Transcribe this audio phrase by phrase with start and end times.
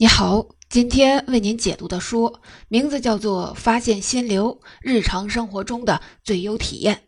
[0.00, 7.02] 你好，今天为您解读的书名字叫做《发现心流：日常生活中的最优体验》，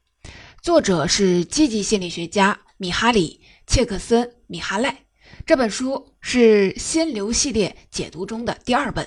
[0.61, 3.41] 作者是积极心理学家米哈里·
[3.73, 5.05] 切克森·米哈赖。
[5.47, 9.07] 这本书是心流系列解读中的第二本。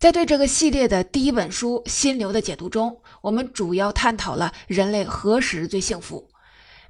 [0.00, 6.28] 在对这个系列的第一本书《心流》的解读中，我们主要探讨了人类何时最幸福。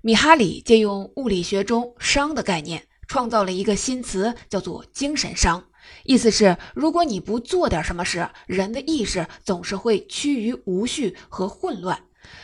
[0.01, 5.65] 米哈里借用物理学中“熵”的概念，创造了一个新词，叫做“精神熵”。
[6.05, 12.01] 意思是，如果你不做点什么事，人的意识总是会趋于无序和混乱。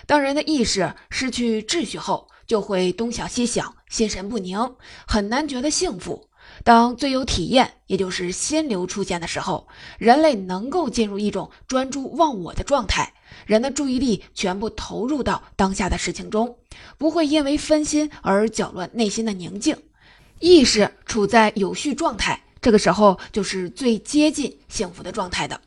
[0.07, 4.77] 当人的意识失去秩序后，就会东想西想，心神不宁，
[5.07, 6.29] 很难觉得幸福。
[6.63, 9.67] 当最优体验，也就是心流出现的时候，
[9.99, 13.13] 人类能够进入一种专注忘我的状态，
[13.47, 16.57] 人的注意力全部投入到当下的事情中，
[16.99, 19.77] 不会因为分心而搅乱内心的宁静，
[20.39, 22.45] 意识处在有序状态。
[22.67, 25.61] 这个时候就是最接近幸福的状态的。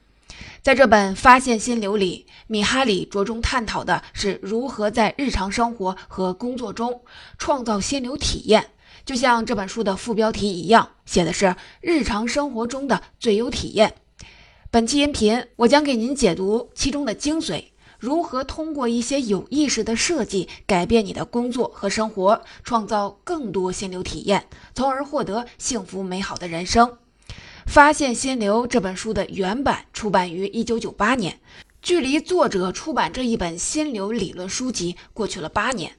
[0.61, 7.01] 在这本《发现心流》里，米哈里着重探讨的是如何在日常生活和工作中
[7.37, 8.71] 创造心流体验。
[9.05, 13.95] 就像这本书的副标题一样，写的是日常生活中的最优体验。
[14.69, 17.63] 本期音频，我将给您解读其中的精髓。
[17.99, 26.87] 如何通过一些有意识的设计改变你的工作和生活，创造更多心流体验，从而获得幸福美好的人生？
[27.65, 31.39] 《发现心流》这本书的原版出版于1998年，
[31.81, 35.91] 距离作者出版这一本心流理论书籍过去了八年。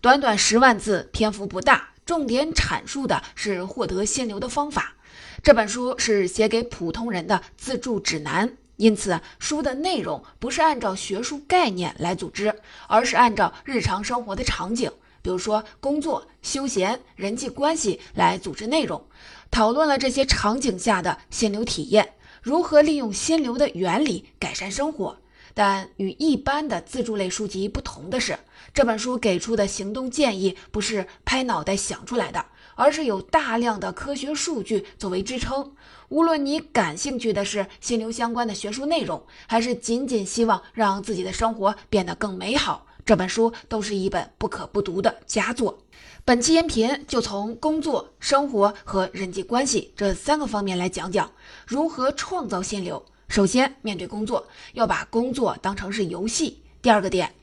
[0.00, 4.94] 短短十万字，篇幅不大，重点阐述的是获得心流的方法。
[5.42, 8.56] 这本书是写给普通人的自助指南。
[8.78, 14.90] 因此，书的内容不是按照学术概念来组织，而是按照日常生活的场景，
[15.20, 19.04] 比如说工作、休闲、人际关系来组织内容，
[19.50, 25.18] 讨论了这些场景下的心流体验，如何利用心流的原理改善生活。
[25.54, 28.38] 但与一般的自助类书籍不同的是，
[28.72, 32.46] 这本书给出的行动建议不是拍脑袋想出来的。
[32.78, 35.74] 而是有大量的科学数据作为支撑。
[36.10, 45.76] 无论你感兴趣的是心流相关的学术内容，还是仅仅希望让自己的生活变得更美好，这本书都是一本不可不读的佳作。
[46.24, 51.28] 本期音频就从工作、生活和人际关系这三个方面来讲讲
[51.66, 53.04] 如何创造心流。
[53.26, 56.62] 首先，面对工作，要把工作当成是游戏。
[56.80, 57.34] 第二个点，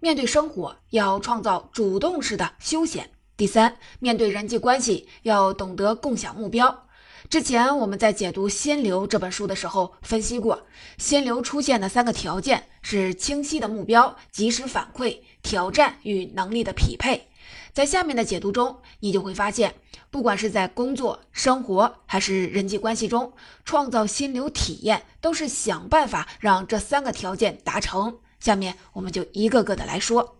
[0.00, 3.10] 面对生活，要创造主动式的休闲。
[3.40, 6.84] 第三，面对人际关系，要懂得共享目标。
[7.30, 10.66] 之前我们在解读《心流》这本书的时候分析过，
[10.98, 17.28] 心流出现的三个条件是清晰的目标、及时反馈、挑战与能力的匹配。
[17.72, 19.74] 在下面的解读中，你就会发现，
[20.10, 23.32] 不管是在工作、生活还是人际关系中，
[23.64, 28.18] 创造心流体验，都是想办法让这三个条件达成。
[28.38, 30.36] 下面我们就一个个的来说。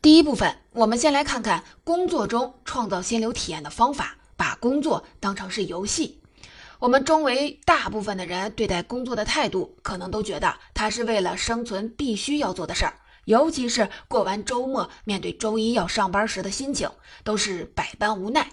[0.00, 4.14] 第一部分，我们先来看看工作中创造心流体验的方法。
[4.36, 6.20] 把工作当成是游戏。
[6.78, 12.94] 我们周围大部分的人对待工作的态度，可能都觉得它是为了生存必须要做的事儿。
[13.24, 16.88] 尤其是过完周末，面对周一要上班时的心情，
[17.24, 18.48] 都是百般无奈。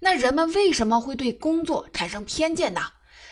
[0.00, 2.80] 那人们为什么会对工作产生偏见呢？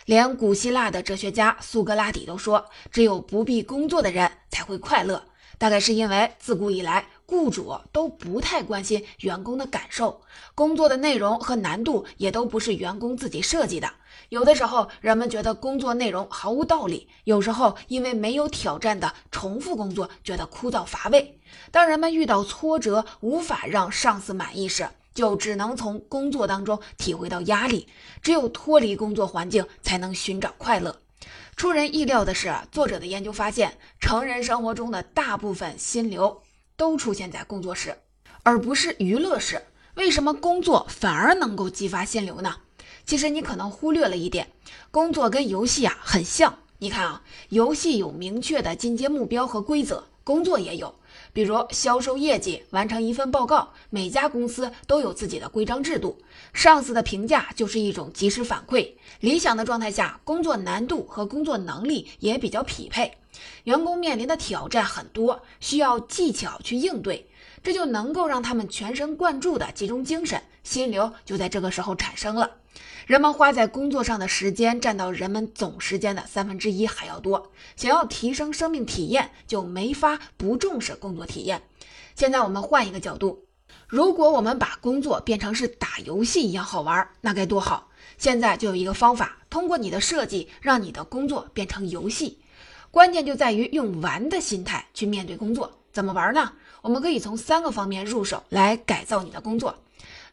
[0.04, 5.24] 连古希腊的哲学家苏格拉底都说，只有不必工作的人才会快乐。
[5.58, 10.22] 大概是因为自古以来，雇主都不太关心员工的感受，
[10.54, 13.90] 工作的内容和难度也都不是员工自己设计的。
[14.28, 21.38] 有的时候，人们觉得工作内容毫无道理；有时候，因为没有挑战的重复工作，觉得枯燥乏味。
[21.70, 27.88] 当人们遇到挫折，无法让上司满意时，就只能从工作当中体会到压力。
[28.22, 31.00] 只有脱离工作环境，才能寻找快乐。
[31.56, 36.42] 出人意料的是，作者的研究发现，成人生活中的大部分心流
[36.76, 37.96] 都出现在工作时，
[38.42, 39.62] 而不是娱乐时。
[39.94, 42.56] 为什么工作反而能够激发心流呢？
[43.06, 44.50] 其实你可能忽略了一点，
[44.90, 46.58] 工作跟游戏啊很像。
[46.78, 50.94] 你看啊，游戏有明确的进阶目标和规则，工作也有。
[51.32, 56.18] 比如销售业绩，完成一份报告，每家公司都有自己的规章制度。
[56.52, 58.92] 上司的评价就是一种及时反馈。
[59.20, 63.16] 理想的状态下，工作难度和工作能力也比较匹配。
[63.64, 67.28] 员工面临的挑战很多，需要技巧去应对，
[67.62, 72.58] 这就能够让他们全神贯注地集中精神，心流就在这个时候产生了。
[73.06, 77.52] 人们花在工作上的时间占到人们总时间的三分之一还要多。
[77.76, 81.62] 想要提升生命体验，就没法不重视工作体验。
[82.16, 83.46] 现在我们换一个角度，
[83.86, 87.90] 如果我们把工作变成是打游戏一样好玩，那该多好！
[88.18, 92.40] 现在就有一个方法，通过你的设计，让你的工作变成游戏。
[92.96, 95.70] 关键就在于用玩的心态去面对工作。
[95.92, 96.50] 怎么玩呢？
[96.80, 99.74] 我们可以从三个方面入手来改造你的工作。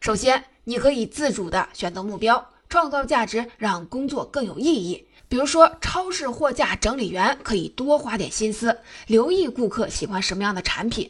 [0.00, 5.06] 首先，你可以自主的选择目标，创造价值，让工作更有意义。
[5.28, 8.78] 比如说，超市货架整理员可以多花点心思，
[9.08, 11.06] 留意顾客喜欢什么样的产品；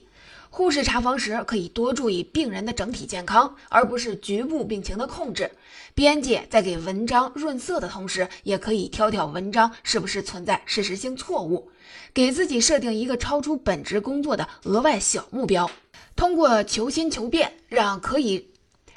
[0.57, 5.49] 护士查房时可以多注意病人的整体健康，而不是局部病情的控制；
[5.97, 11.73] 编辑在给文章润色的同时，也可以挑挑文章是不是存在事实性错误，
[12.13, 15.69] 给自己设定一个超出本职工作的额外小目标，
[16.15, 18.53] 通过求新求变，让可以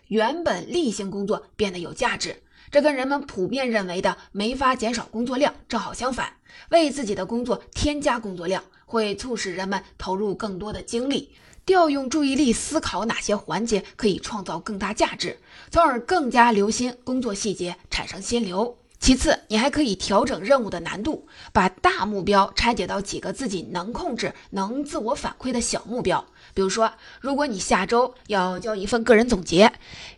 [0.09, 2.35] 原本例行工作变得有价值。
[2.69, 6.33] 这跟人们普遍认为的没法减少工作量正好相反。
[6.69, 11.29] 为自己的工作添加工作量，会促使人们投入更多的精力，
[11.65, 15.37] 调用注意力思考哪些环节可以创造更大价值，
[15.69, 18.77] 从而更加留心工作细节，产生心流。
[18.99, 26.25] 其次，你还可以调整任务的难度，把大目标拆解到几个自己能控制、能自我反馈的小目标。
[26.55, 26.91] 比如说，
[27.21, 29.71] 如果你下周要交一份个人总结，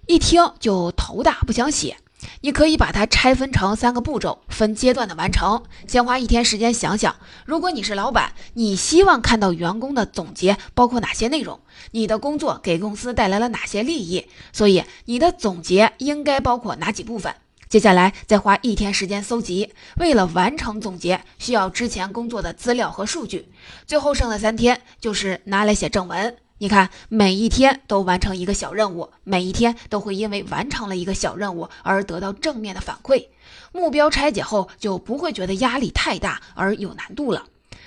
[0.07, 1.97] 一听就头大，不想写。
[2.41, 5.63] 你可以把它拆分成三个步骤，分阶段的完成。
[5.87, 11.59] 先花一天时间想想，如果你是老板，你希望看到员工的总结包括哪些内容？
[11.91, 14.27] 你的工作给公司带来了哪些利益？
[14.51, 17.35] 所以你的总结应该包括哪几部分？
[17.69, 19.73] 接下来再花一天时间搜集。
[19.97, 23.47] 为了完成总结，需要之前工作的资料和数据。
[23.85, 26.35] 最后剩的三天就是拿来写正文。
[26.61, 33.27] 你看，每一天都完成一个小任务，每一天都会因为完成了一个小任务而得到正面的反馈。
[33.71, 37.45] 目标拆解后，就不会觉得压力太大而有难度了。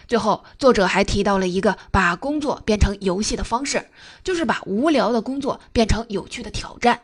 [0.08, 3.88] 最后，作者还提到了一个把工作变成游戏的方式，
[4.24, 7.02] 就是把无聊的工作变成有趣的挑战。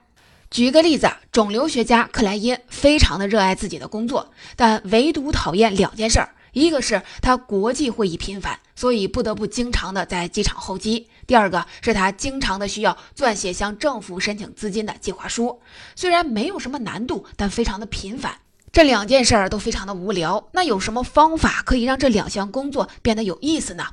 [0.50, 6.30] 举一个例子，肿瘤学家克莱因非常的热爱自己的工作，但唯独讨厌两件事儿。
[6.52, 15.60] 一个是他国际会议频繁，所以不得不经常的在机场候机；第二个是他经常的需要撰写向政府申请资金的计划书，
[15.94, 18.40] 虽然没有什么难度，但非常的频繁。
[18.72, 20.48] 这两件事儿都非常的无聊。
[20.52, 23.88] 那有什么方法可以让这两项工作变得有意思呢？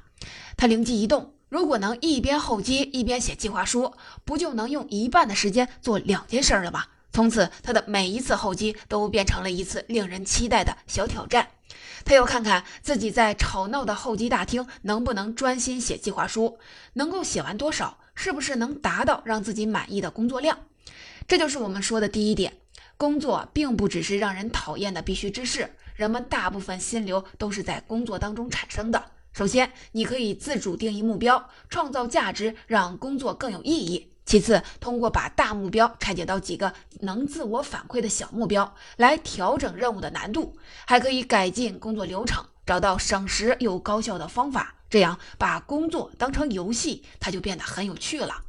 [0.55, 3.93] 他灵机一动，如果能一边候机一边写计划书，
[4.23, 6.85] 不就能用一半的时间做两件事了吗？
[7.11, 11.49] 从此，他的每一次候机都变成了一次令人期待的小挑战。
[12.03, 16.59] 他又看看自己在吵闹的候机大厅能不能专心写计划书，
[16.94, 20.59] 能够写完多少，是不是能达到让自己满意的工作量。
[21.27, 22.57] 这就是我们说的第一点：
[22.97, 29.12] 工作并不只是让人讨厌的必须之事，人们大部分心流都是在工作当中产生的。
[29.33, 34.12] 首先，你可以自主定义目标，创造价值，让工作更有意义。
[34.25, 44.74] 其次，通过把大目标拆解到几个能自我反馈的小目标，来调整任务的难度，还可以改进工作流程，找到省时又高效的方法。
[44.89, 48.42] 这样，把工作当成游戏，它就变得很有趣了。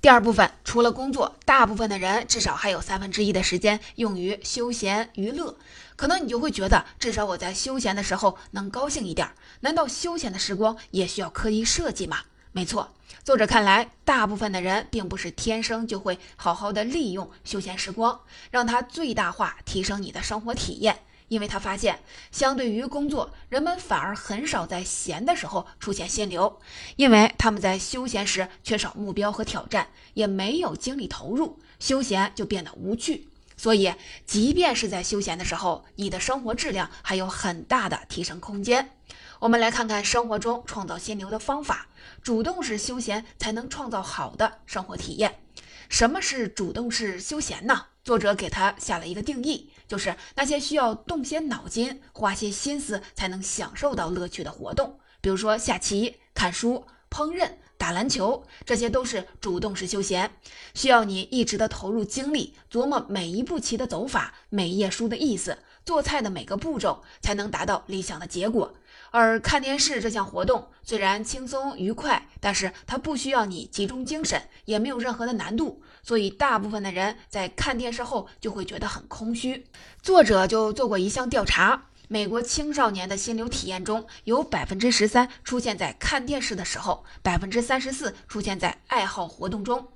[0.00, 5.56] 第二部分，除了工作，大部分的人至少还有三分之一的时间用于休闲娱乐。
[5.96, 9.30] 可能你就会觉得，至少我在休闲的时候能高兴一点。
[9.60, 12.18] 难道休闲的时光也需要刻意设计吗？
[12.56, 12.88] 没错，
[13.24, 18.20] 作者看来，大部分的人并不是天生就会好好的利用休闲时光，
[18.52, 21.00] 让它最大化提升你的生活体验。
[21.26, 21.98] 因为他发现，
[22.30, 26.60] 相对于工作，人们反而很少在闲的时候出现心流，
[26.94, 33.26] 因为他们在休闲时缺少目标和挑战，也没有精力投入，休闲就变得无趣。
[33.64, 33.94] 所以，
[34.26, 38.90] 即便是在休闲的时候，你的生活质量还有很大的提升空间。
[39.38, 41.86] 我们来看看生活中创造心流的方法。
[42.22, 45.40] 主动式休闲才能创造好的生活体验。
[45.88, 47.86] 什么是主动式休闲呢？
[48.04, 60.30] 作者给他下了一个定义，就是那些需要动些脑筋、花些心思才能享受到乐趣的活动，比如说下棋、看书、烹饪、打篮球，这些都是主动式休闲，
[60.74, 68.74] 需要你一直的投入精力，琢磨每一步棋的走法、每一页书的意思、做菜的每个步骤，才能达到理想的结果。
[69.10, 79.66] 而看电视这项活动虽然轻松愉快，但是它不需要你集中精神，也没有任何的难度，所以大部分的人在看电视后就会觉得很空虚。
[80.02, 89.88] 作者就做过一项调查，美国青少年的心流体验中有百分之十三出现在看电视的时候，百分之三十四出现在爱好活动中。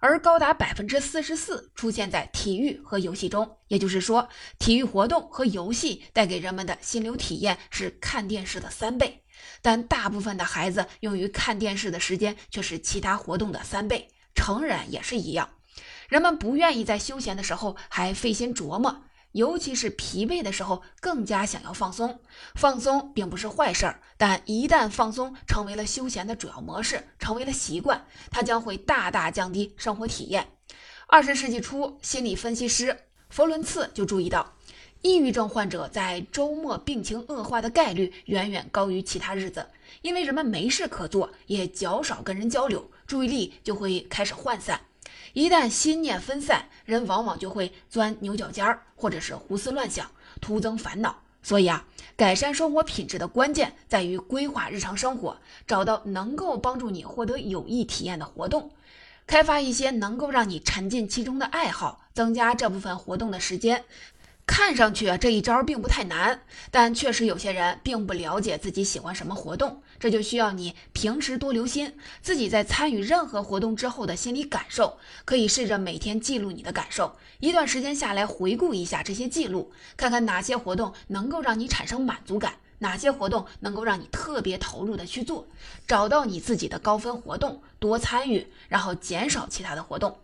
[0.00, 9.22] 而高达百分之四十四出现在体育和游戏中，也就是说，体育活动和游戏带给人们的心流体验是看电视的三倍。
[9.60, 14.08] 但大部分的孩子用于看电视的时间却是其他活动的三倍。
[14.34, 15.50] 成人也是一样。
[16.08, 22.20] 人们不愿意在休闲的时候还费心琢磨，尤其是疲惫的时候，更加想要放松。
[22.54, 30.48] 放松并不是坏事儿，但一旦放松成为了休闲的主要模式，成为了习惯，它将会大大降低生活体验。
[31.06, 34.54] 二十世纪初，心理分析师弗伦茨就注意到，
[35.02, 39.66] 抑郁症患者在周末病情恶化的概率远远高于其他日子，
[40.02, 44.80] 因为人们没事可做，也较少跟人交流，注意力就会开始涣散。
[45.32, 51.22] 一旦心念分散，人往往就会钻牛角尖儿，或者是胡思乱想，徒增烦恼。
[51.42, 51.86] 所以啊，
[52.16, 58.70] 改善生活品质的关键在于规划日常生活，找到能够帮助你获得有益体验的活动，
[59.26, 63.84] 开发一些能够让你沉浸其中的爱好，增加这部分活动的时间。
[64.46, 74.98] 看上去这一招并不太难，但确实有些人并不了解自己喜欢什么活动，这就需要你平时多留心自己在参与任何活动之后的心理感受。
[75.24, 85.46] 可以试着每天记录你的感受，一段时间下来回顾一下这些记录，看看哪些活动能够让你产生满足感，哪些活动能够让你特别投入的去做，
[85.86, 90.18] 找到你自己的高分活动，多参与，然后减少其他的活动。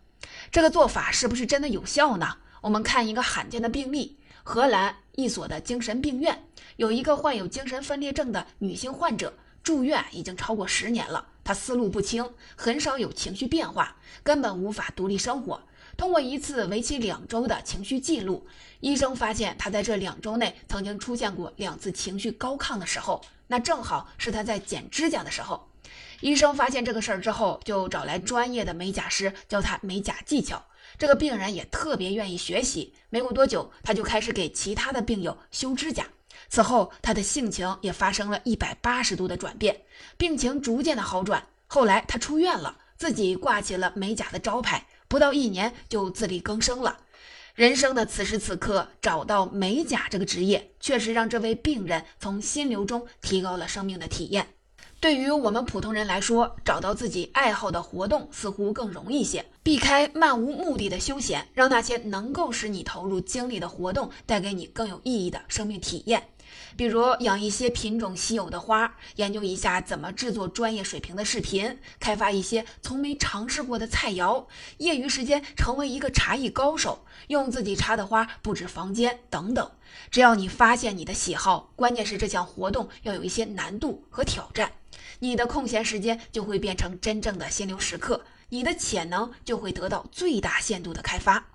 [0.51, 2.39] 这个做法是不是真的有效呢？
[2.63, 6.45] 我们看一个罕见的病例：荷兰一所的精神病院
[6.77, 9.35] 有一个患有精神分裂症的女性患者，
[9.67, 11.27] 住院已经超过十年了。
[11.43, 15.61] 她思路不清，很少有情绪变化，根本无法独立生活。
[15.97, 18.47] 通过一次为期两周的情绪记录，
[18.79, 25.69] 医生发现她在这两周内曾经出现过两次情绪高亢的时候，那正好是她在剪指甲的时候。
[26.21, 30.65] 医生发现这个事儿之后，就找来专业的美甲师教她美甲技巧。
[30.97, 36.07] 这个病人也特别愿意学习，没过多久，他就开始给其他的病友修指甲。
[36.49, 39.83] 此后，他的性情也发生了一百八十度的转变，
[40.17, 41.47] 病情逐渐的好转。
[41.67, 46.99] 后来，他出院了，自己挂起了美甲的招牌，不到一年就自力更生了。
[47.55, 54.56] 人生的此时此刻，找到美甲这个职业，确实让这位病人从心流中提高了生命的体验。
[54.99, 59.45] 对于我们普通人来说，找到自己爱好的活动似乎更容易些。
[59.63, 66.29] 避开漫无目的的休闲，让那些能够使你投入精力的活动带给你更有意义的生命体验。
[66.77, 74.47] 比如养一些品种稀有的花，研究一下怎么制作专业水平的视频，开发一些从没尝试过的菜肴，
[74.79, 79.71] 业余时间成为一个茶艺高手，用自己插的花布置房间等等。
[80.11, 84.73] 只要你发现你的喜好，关键是这项活动要有一些难度和挑战。
[85.21, 91.47] 你的空闲时间就会变成真正的心流时刻，你的潜能就会得到最大限度的开发。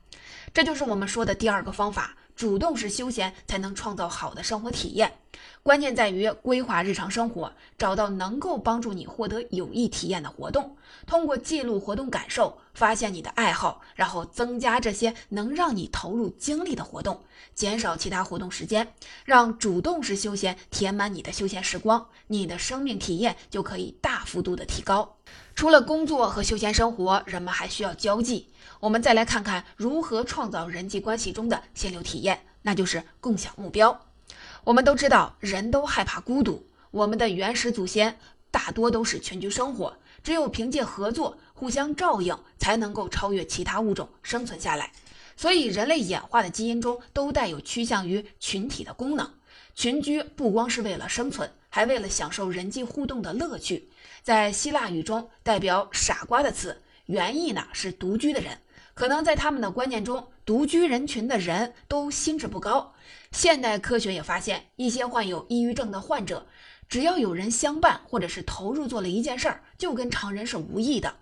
[0.53, 5.13] 这就是我们说的第二个方法：主动式休闲才能创造好的生活体验。
[5.61, 17.21] 关键在于规划日常生活，找到能够帮助你获得有益体验的活动，通过记录活动感受，发现你的爱好，然后增加这些能让你投入精力的活动，
[17.53, 18.91] 减少其他活动时间，
[19.23, 25.15] 让主动式休闲填满你的休闲时光，你的生命体验就可以大幅度的提高。
[25.55, 28.47] 除了工作和休闲生活，人们还需要交际。
[28.79, 34.07] 我们再来看看如何创造人际关系中的心流体验，那就是共享目标。
[34.63, 36.67] 我们都知道，人都害怕孤独。
[36.91, 38.17] 我们的原始祖先
[38.49, 44.91] 大多都是群居生活，只有凭借合作、互相照应，才能够超越其他物种生存下来。
[45.37, 49.31] 所以，人类演化的基因中都带有趋向于群体的功能。
[49.73, 53.89] 群居不光是为了生存，还为了享受人际互动的乐趣。
[54.21, 58.59] 在希腊语中，代表傻瓜的词，原意呢是独居的人。
[58.93, 62.93] 可能在他们的观念中，独居人群的人都心智不高。
[63.31, 66.45] 现代科学也发现，一些患有抑郁症的患者，
[66.87, 71.15] 只要有人相伴，或者是投入做了一件事儿，就跟常人是无异的。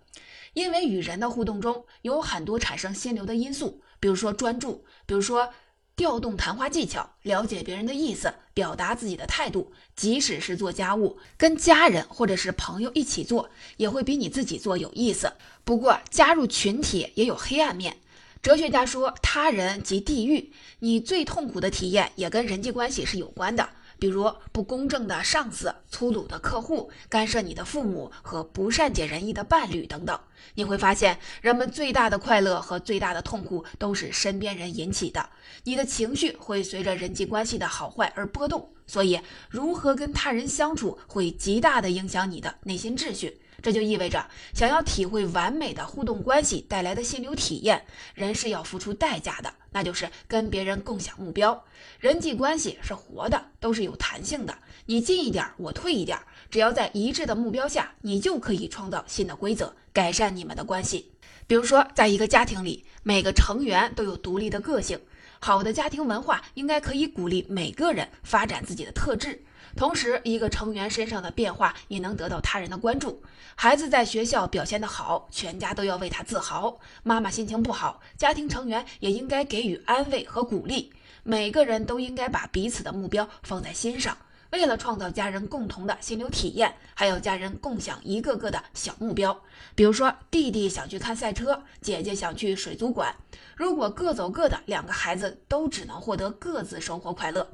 [0.54, 5.54] 因为与人的互动中有很多产生心流的因素，比如说专注，比如说
[6.00, 9.74] 调动谈话技巧，了解别人的意思，表达自己的态度。
[9.98, 15.34] 即使是做家务，跟家人或者是朋友一起做，也会比你自己做有意思。
[15.66, 17.98] 不过，加入群体也有黑暗面。
[18.42, 20.54] 哲学家说，他人即地狱。
[20.80, 23.68] 你最痛苦的体验也跟人际关系是有关的，
[24.00, 30.18] 比如不公正的上司、粗鲁的客户、干涉你的父母和不善解人意的伴侣等等。
[30.56, 35.30] 你会发现，人们最大的快乐和最大的痛苦都是身边人引起的。
[35.66, 43.42] 你的情绪会随着人际关系的好坏而波动，所以如何跟他人相处会极大的影响你的内心秩序。
[43.62, 51.66] 这就意味着，想要体会完美的互动关系带来的心流体验，人是要付出代价的，那就是跟别人共享目标。
[52.00, 56.18] 人际关系是活的，都是有弹性的，你进一点，我退一点，
[56.50, 61.12] 只要在一致的目标下，你就可以创造新的规则，改善你们的关系。
[61.48, 65.00] 比如说，在一个家庭里，每个成员都有独立的个性。
[65.42, 69.42] 好的家庭文化应该可以鼓励每个人发展自己的特质，
[69.80, 73.24] 同时，一个成员身上的变化也能得到他人的关注。
[73.56, 80.92] 孩子在学校表现得好，全家都要为他自豪；妈妈心情不好，家庭成员也应该给予安慰和鼓励。
[81.24, 84.18] 每个人都应该把彼此的目标放在心上。
[84.50, 89.42] 为了创造家人共同的心流体验，还有家人共享一个个的小目标。
[89.76, 93.16] 比如说，弟弟想去看赛车，姐姐想去水族馆。
[93.56, 97.50] 如果各走各的，两个孩子都只能获得各自生活快乐。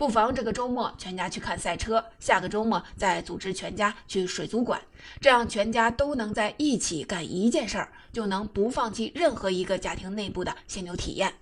[0.00, 4.80] 不妨这个周末全家去看赛车，下个周末再组织全家去水族馆，
[5.20, 11.34] 这样全家都能在一起干一件事儿，就能不放弃任何一个家庭内部的心流体验。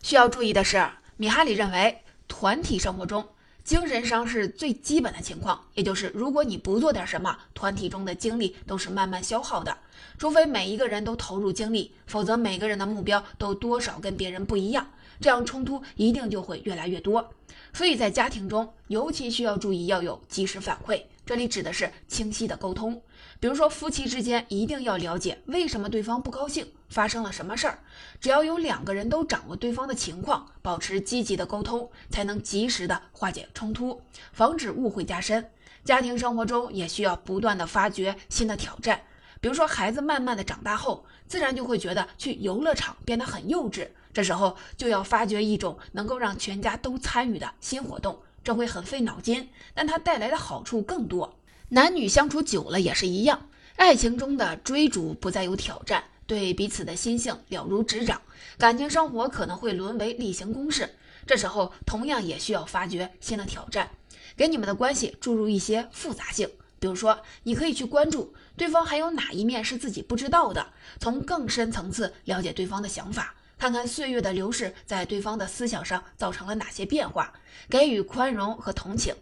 [0.00, 0.82] 需要注意的是，
[1.18, 3.22] 米哈里认为，团体生活中。
[3.62, 9.76] 精神上是最基本的情况，也就是如果你不做点什么，团体中的精力都是慢慢消耗的。
[10.16, 14.88] 除非每一个人都投入精力，否则每个人的目标都多少跟别人不一样，
[15.20, 17.28] 这样冲突一定就会越来越多。
[17.76, 21.02] 所以在家庭中，尤其需要注意要有及时反馈。
[21.26, 23.02] 这里指的是清晰的沟通，
[23.38, 27.80] 比如说夫妻之间一定要了解为什么对方不高兴，发生了什么事儿。
[28.18, 34.00] 只要有两个人都掌握对方的情况，保持积极的沟通，才能及时的化解冲突，
[34.32, 35.50] 防止误会加深。
[35.84, 39.02] 家庭生活中也需要不断的发掘新的挑战，
[39.38, 43.86] 比如说孩子慢慢的长大后，自然就会觉得去游乐场变得很幼稚，
[44.16, 48.22] 这时候就要发掘一种能够让全家都参与的新活动。
[48.42, 51.36] 这会很费脑筋，但它带来的好处更多。
[51.68, 58.22] 男女相处久了也是一样，爱情中的追逐不再有挑战，对彼此的心性了如指掌，
[58.56, 60.88] 感情生活可能会沦为例行公事。
[61.26, 63.90] 这时候同样也需要发掘新的挑战，
[64.34, 66.48] 给你们的关系注入一些复杂性。
[66.80, 70.68] 比如说，你可以去关注对方还有哪一面是自己不知道的，
[70.98, 73.34] 从更深层次了解对方的想法。
[73.58, 77.32] 看看岁月的流逝在对方的思想上造成了哪些变化，
[77.70, 79.14] 给予宽容和同情。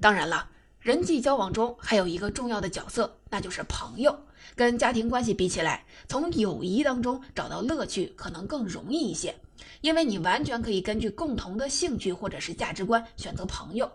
[0.00, 0.48] 当然了，
[0.78, 4.26] 人际交往中还有一个重要的角色，那就是朋友。
[4.54, 9.34] 跟家庭关系比起来，从友谊当中找到乐趣可能更容易一些，
[9.80, 13.90] 因为你完全可以根据共同的兴趣或者是价值观选择朋友。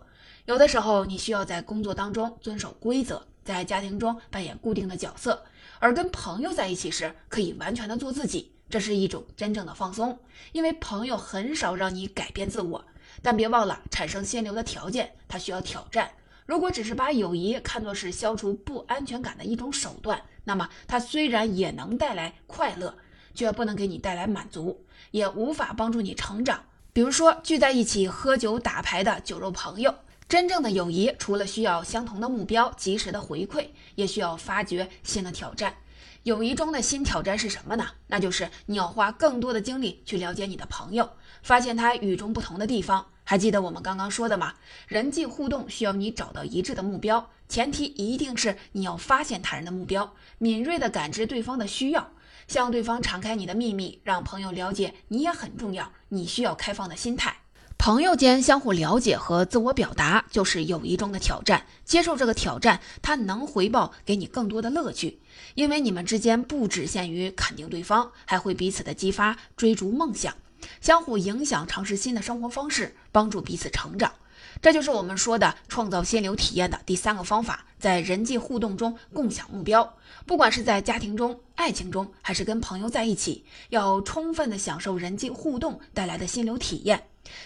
[0.46, 5.46] 有的时候你需要在工作当中遵守规则，在家庭中扮演固定的角色，
[5.80, 8.52] 而跟朋友在一起时，可以完全的做自己。
[8.70, 10.20] 这是一种真正的放松，
[10.52, 12.86] 因为朋友很少让你改变自我。
[13.22, 16.12] 但别忘了，产生心流的条件，它需要挑战。
[16.46, 22.98] 如果只是把友谊看作是消除不安全感的一种手段，那么它虽然也能带来快乐，
[23.34, 26.64] 却不能给你带来满足，也无法帮助你成长。
[26.94, 29.94] 比如说，聚在一起喝酒打牌的酒肉朋友，
[30.30, 35.76] 真正的友谊除了需要相同的目标、及时的回馈，也需要发掘新的挑战。
[36.28, 37.88] 友谊中的新挑战是什么呢？
[38.08, 41.10] 那就是你要花更多的精力去了解你的朋友，
[41.42, 43.06] 发现他与众不同的地方。
[43.24, 44.56] 还记得我们刚刚说的吗？
[44.90, 52.12] 人际互动需要你找到一致的目标，前提一定是你要发现他人的目标，敏锐地感知对方的需要，
[52.46, 55.94] 向对方敞开你的秘密，让朋友了解你也很重要。
[56.10, 57.38] 你需要开放的心态。
[57.88, 61.66] 朋友间相互了解和自我表达，就是友谊中的挑战。
[61.86, 65.20] 接受这个挑战，它能回报给你更多的乐趣，
[65.56, 70.36] 因为你们之间不只限于肯定对方，还会彼此的激发追逐梦想，
[70.82, 74.12] 相互影响，尝试新的生活方式，帮助彼此成长。
[74.62, 79.96] 这就是我们说的创造心流体验的第三个方法，在人际互动中共享目标。
[80.26, 87.06] 不管是在家庭中、爱情中，还是跟朋友在一起，要充分的享受人际互动带来的心流体验。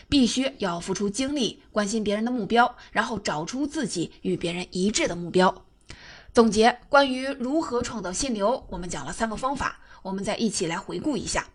[0.09, 5.63] 必须要付出精力，关心别人的目标，然后找出自己与别人一致的目标。
[6.33, 11.47] 总结关于如何创造心流，我们讲了三个方法，我们再一起来回顾一下。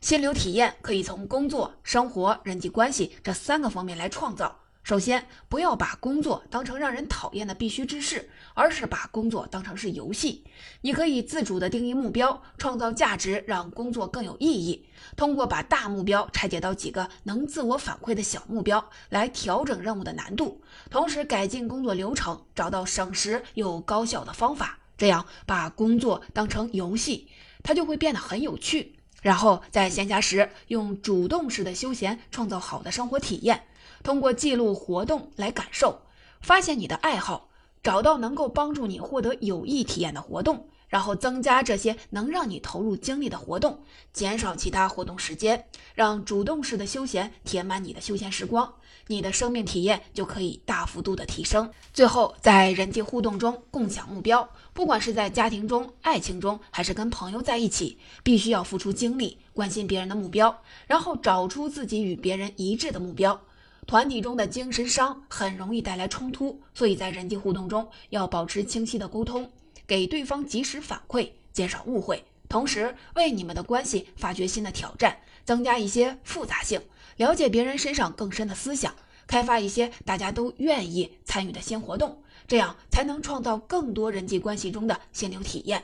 [0.00, 4.61] 心流体验可以从工作、生活、人际关系这三个方面来创造。
[4.82, 10.42] 首先，不要把工作当成让人讨厌的必须之事，而是把工作当成是游戏。
[10.80, 14.84] 你可以自主的定义目标，创造价值，让工作更有意义。
[15.14, 24.80] 通过把大目标拆解到几个能自我反馈的小目标，来调整任务的难度，同时改进工作流程，找到省时又高效的方法。
[24.98, 27.28] 这样，把工作当成游戏，
[27.62, 28.96] 它就会变得很有趣。
[29.22, 33.62] 然后在闲暇时，用主动式的休闲创造好的生活体验。
[34.02, 36.02] 通过记录活动来感受，
[36.40, 37.48] 发现你的爱好，
[37.82, 48.74] 找到能够帮助你获得有益体验的活动，然后增加这些能让你投入精力的活动，减少其他活动时间，让主动式的休闲填满你的休闲时光，
[49.06, 51.70] 你的生命体验就可以大幅度的提升。
[51.92, 63.40] 最后，在人际互动中共享目标，不管是在家庭中、爱情中，还是跟朋友在一起，必须要付出精力，关心别人的目标，然后找出自己与别人一致的目标。
[63.86, 69.50] 团体中的精神伤很容易带来冲突，所以在人际互动中要保持清晰的沟通。
[69.86, 76.80] 给对方及时反馈，减少误会，同时为你们的关系发掘新的挑战，增加一些复杂性，
[77.16, 78.94] 了解别人身上更深的思想，
[79.26, 85.82] 开发一些大家都愿意参与的新活动，这样才能创造更多人际关系中的心流体验。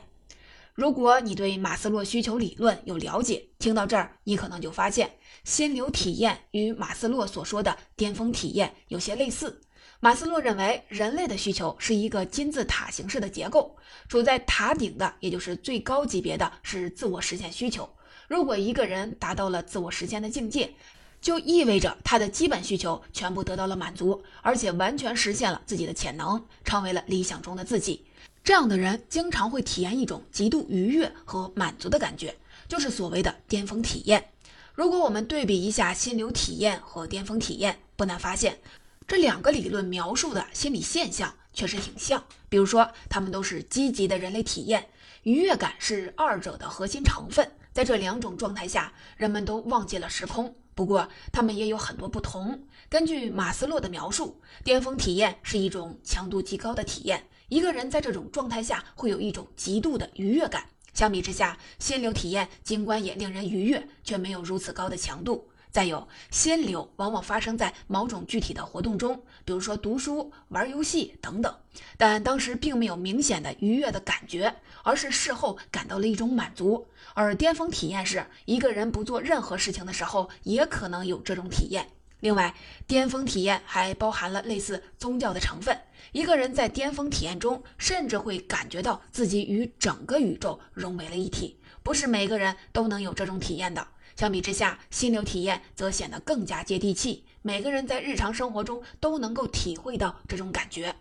[0.79, 5.11] 如果你对马斯洛需求理论有了解，听到这儿，你可能就发现
[5.43, 9.59] 心流体验与马斯洛所说的巅峰体验有些类似。
[9.99, 13.75] 马斯洛认为，人类的需求是一个金字塔形式的结构，
[14.07, 17.89] 处在塔顶的，也就是最高级别的是自我实现需求。
[18.29, 20.73] 如果一个人达到了自我实现的境界，
[21.19, 28.05] 就意味着他的基本需求全部得到了满足，而且完全实现了自己的潜能，成为了理想中的自己。
[28.43, 32.35] 这样的人经常会体验一种极度愉悦和满足的感觉，
[32.67, 34.29] 就是所谓的巅峰体验。
[34.73, 38.59] 如果我们对比一下心流体验和巅峰体验，不难发现。
[39.07, 44.87] 这两个理论描述的心理现象确实挺像，比如说，他们都是积极的人类体验，
[45.23, 47.51] 愉悦感是二者的核心成分。
[47.73, 50.55] 在这两种状态下，人们都忘记了时空。
[50.75, 52.63] 不过，他们也有很多不同。
[52.89, 60.65] 根据马斯洛的描述，巅峰体验是一种强度极高的体验，一个人在这种状态下会有一种极度的愉悦感。
[60.91, 65.47] 相比之下，心流体验尽管也令人愉悦，却没有如此高的强度。
[65.69, 71.55] 再有，心流往往发生在某种具体的活动中，比如说读书、玩游戏等等，
[71.95, 76.87] 但当时并没有明显的愉悦的感觉，而是事后感到了一种满足。
[77.13, 81.87] 而巅峰体验是一个人不做任何事情的时候，也可能有这种体验。
[82.21, 82.53] 另外，
[82.85, 85.79] 巅峰体验还包含了类似宗教的成分，
[86.11, 91.59] 一个人在巅峰体验中，甚至会感觉到自己与整个宇宙融为了一体。
[91.81, 93.87] 不是每个人都能有这种体验的。
[94.15, 100.95] 相比之下，心流体验则显得更加接地气，每个人在日常生活中都能够体会到这种感觉。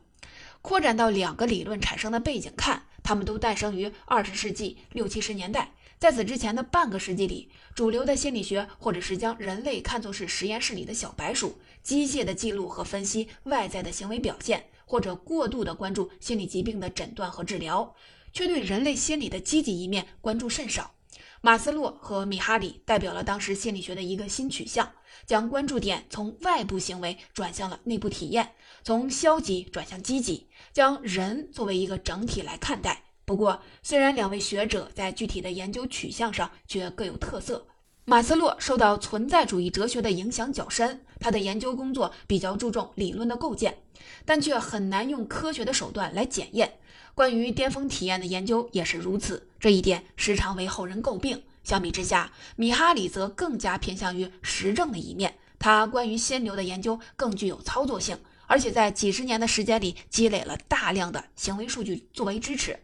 [0.62, 5.72] 扩展到两个理论产生的背景看，他们都诞生于二十世纪六七十年代。
[5.98, 17.96] 在此之前的半个世纪里，主流的心理学或者是将人类看作是实验室里的小白鼠，机械的记录和分析外在的行为表现，或者过度的关注心理疾病的诊断和治疗，
[18.32, 20.94] 却对人类心理的积极一面关注甚少。
[21.40, 24.92] 马斯洛和米哈里代表了当时心理学的一个新取向，
[25.26, 28.52] 将关注点从外部行为转向了内部体验，
[28.84, 33.02] 从消极转向积极，将人作为一个整体来看待。
[33.28, 37.66] 不过，虽然两位学者在具体的研究取向上却各有特色，
[38.06, 43.76] 马斯洛受到存在主义哲学的影响较深，他的研究工作比较注重理论的构建，
[44.24, 46.78] 但却很难用科学的手段来检验。
[47.14, 51.42] 关于巅峰体验的研究也是如此，这一点时常为后人诟病。
[51.62, 55.34] 相比之下，米哈里则更加偏向于实证的一面。
[55.58, 62.78] 他关于心流的研究更具有操作性，而且在几十年的时间里积累了大量的行为数据作为支持。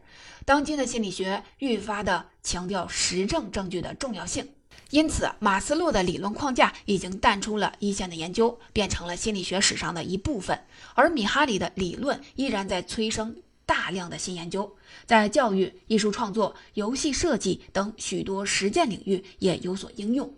[0.45, 4.47] 当今的心理学愈发的强调实证证据的重要性，
[4.91, 10.57] 因此马斯洛的理论框架已经淡出了一线的研究，变成了心理学史上的一部分。
[10.93, 13.35] 而米哈里的理论依然在催生。
[13.67, 14.75] 大量的新研究
[15.07, 20.31] 在教育、艺术创作、游戏设计等许多实践领域也有所应用。